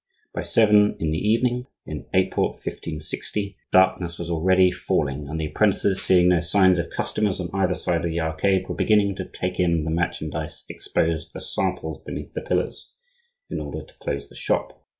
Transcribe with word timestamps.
By 0.33 0.41
seven 0.41 0.95
in 0.99 1.11
the 1.11 1.19
evening, 1.19 1.67
in 1.85 2.07
April, 2.11 2.53
1560, 2.53 3.55
darkness 3.71 4.17
was 4.17 4.31
already 4.31 4.71
falling, 4.71 5.29
and 5.29 5.39
the 5.39 5.45
apprentices, 5.45 6.01
seeing 6.01 6.29
no 6.29 6.39
signs 6.39 6.79
of 6.79 6.89
customers 6.89 7.39
on 7.39 7.51
either 7.53 7.75
side 7.75 8.03
of 8.03 8.09
the 8.09 8.19
arcade, 8.19 8.67
were 8.67 8.73
beginning 8.73 9.13
to 9.17 9.25
take 9.25 9.59
in 9.59 9.83
the 9.83 9.91
merchandise 9.91 10.63
exposed 10.67 11.29
as 11.35 11.53
samples 11.53 11.99
beneath 12.01 12.33
the 12.33 12.41
pillars, 12.41 12.93
in 13.47 13.59
order 13.59 13.83
to 13.83 13.93
close 13.99 14.27
the 14.27 14.33
shop. 14.33 14.83